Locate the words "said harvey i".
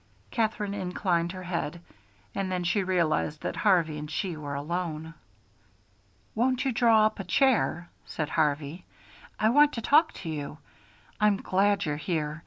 8.07-9.49